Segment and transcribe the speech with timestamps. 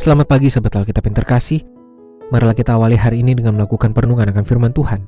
[0.00, 1.60] Selamat pagi sahabat Alkitab yang terkasih.
[2.32, 5.04] Marilah kita awali hari ini dengan melakukan perenungan akan firman Tuhan.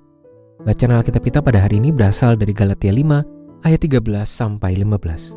[0.68, 5.32] Bacaan Alkitab kita pada hari ini berasal dari Galatia 5 ayat 13 sampai 15.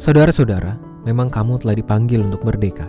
[0.00, 2.88] Saudara-saudara, memang kamu telah dipanggil untuk merdeka.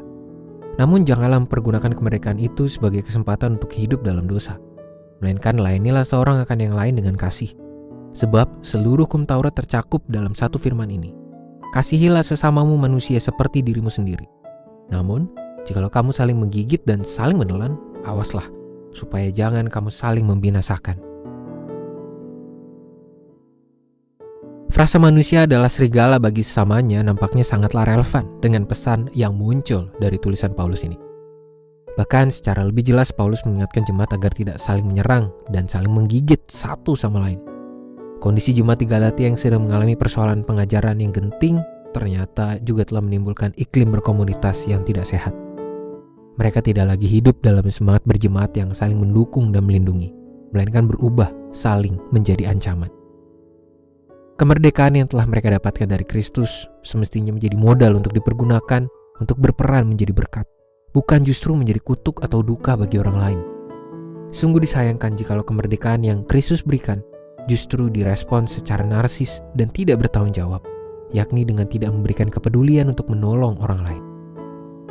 [0.80, 4.56] Namun janganlah mempergunakan kemerdekaan itu sebagai kesempatan untuk hidup dalam dosa.
[5.20, 7.52] Melainkan layanilah seorang akan yang lain dengan kasih.
[8.16, 11.19] Sebab seluruh hukum Taurat tercakup dalam satu firman ini
[11.70, 14.26] Kasihilah sesamamu manusia seperti dirimu sendiri.
[14.90, 15.30] Namun,
[15.70, 17.78] jikalau kamu saling menggigit dan saling menelan,
[18.10, 18.50] awaslah,
[18.90, 20.98] supaya jangan kamu saling membinasakan.
[24.74, 30.54] Frasa manusia adalah serigala bagi sesamanya nampaknya sangatlah relevan dengan pesan yang muncul dari tulisan
[30.58, 30.98] Paulus ini.
[31.98, 36.98] Bahkan secara lebih jelas Paulus mengingatkan jemaat agar tidak saling menyerang dan saling menggigit satu
[36.98, 37.49] sama lain.
[38.20, 41.64] Kondisi jemaat di Galatia yang sedang mengalami persoalan pengajaran yang genting
[41.96, 45.32] ternyata juga telah menimbulkan iklim berkomunitas yang tidak sehat.
[46.36, 50.12] Mereka tidak lagi hidup dalam semangat berjemaat yang saling mendukung dan melindungi,
[50.52, 52.92] melainkan berubah saling menjadi ancaman.
[54.36, 58.88] Kemerdekaan yang telah mereka dapatkan dari Kristus semestinya menjadi modal untuk dipergunakan
[59.20, 60.48] untuk berperan menjadi berkat,
[60.92, 63.40] bukan justru menjadi kutuk atau duka bagi orang lain.
[64.36, 67.04] Sungguh disayangkan jikalau kemerdekaan yang Kristus berikan
[67.50, 70.62] justru direspon secara narsis dan tidak bertanggung jawab,
[71.10, 74.04] yakni dengan tidak memberikan kepedulian untuk menolong orang lain.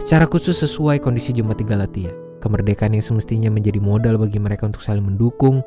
[0.03, 4.83] Secara khusus sesuai kondisi jemaat di Galatia, kemerdekaan yang semestinya menjadi modal bagi mereka untuk
[4.83, 5.63] saling mendukung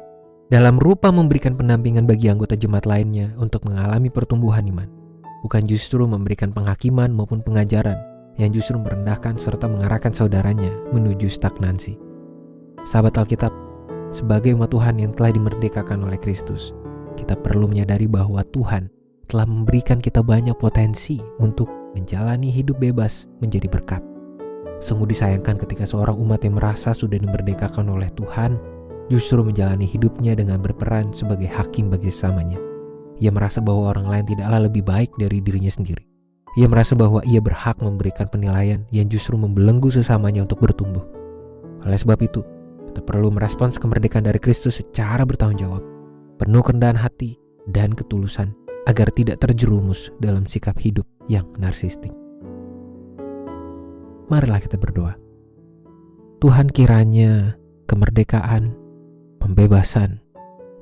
[0.52, 4.92] dalam rupa memberikan pendampingan bagi anggota jemaat lainnya untuk mengalami pertumbuhan iman,
[5.48, 7.96] bukan justru memberikan penghakiman maupun pengajaran
[8.36, 11.96] yang justru merendahkan serta mengarahkan saudaranya menuju stagnansi.
[12.84, 13.54] Sahabat Alkitab,
[14.12, 16.76] sebagai umat Tuhan yang telah dimerdekakan oleh Kristus,
[17.22, 18.90] kita perlu menyadari bahwa Tuhan
[19.30, 24.02] telah memberikan kita banyak potensi untuk menjalani hidup bebas menjadi berkat.
[24.82, 28.58] Sungguh disayangkan ketika seorang umat yang merasa sudah dimerdekakan oleh Tuhan
[29.14, 32.58] justru menjalani hidupnya dengan berperan sebagai hakim bagi sesamanya.
[33.22, 36.02] Ia merasa bahwa orang lain tidaklah lebih baik dari dirinya sendiri.
[36.58, 41.06] Ia merasa bahwa ia berhak memberikan penilaian yang justru membelenggu sesamanya untuk bertumbuh.
[41.86, 42.42] Oleh sebab itu,
[42.92, 46.01] kita perlu merespons kemerdekaan dari Kristus secara bertanggung jawab
[46.42, 47.38] penuh kerendahan hati
[47.70, 48.58] dan ketulusan
[48.90, 52.10] agar tidak terjerumus dalam sikap hidup yang narsistik.
[54.26, 55.14] Marilah kita berdoa.
[56.42, 57.54] Tuhan kiranya
[57.86, 58.74] kemerdekaan,
[59.38, 60.18] pembebasan,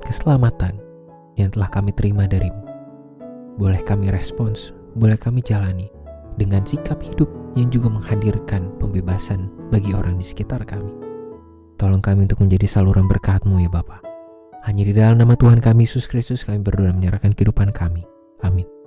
[0.08, 0.80] keselamatan
[1.36, 2.64] yang telah kami terima darimu.
[3.60, 5.92] Boleh kami respons, boleh kami jalani
[6.40, 7.28] dengan sikap hidup
[7.60, 10.96] yang juga menghadirkan pembebasan bagi orang di sekitar kami.
[11.76, 14.09] Tolong kami untuk menjadi saluran berkatmu ya Bapak.
[14.64, 18.04] Hanya di dalam nama Tuhan kami Yesus Kristus kami berdoa menyerahkan kehidupan kami.
[18.44, 18.79] Amin.